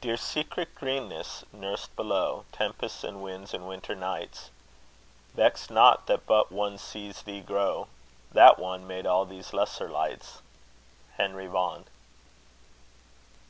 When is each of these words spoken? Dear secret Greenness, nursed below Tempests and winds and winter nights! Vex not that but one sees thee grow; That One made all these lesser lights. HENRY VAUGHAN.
Dear 0.00 0.16
secret 0.16 0.74
Greenness, 0.74 1.44
nursed 1.52 1.94
below 1.96 2.46
Tempests 2.50 3.04
and 3.04 3.22
winds 3.22 3.52
and 3.52 3.68
winter 3.68 3.94
nights! 3.94 4.48
Vex 5.34 5.68
not 5.68 6.06
that 6.06 6.24
but 6.24 6.50
one 6.50 6.78
sees 6.78 7.20
thee 7.20 7.42
grow; 7.42 7.86
That 8.32 8.58
One 8.58 8.86
made 8.86 9.04
all 9.06 9.26
these 9.26 9.52
lesser 9.52 9.90
lights. 9.90 10.40
HENRY 11.18 11.48
VAUGHAN. 11.48 11.84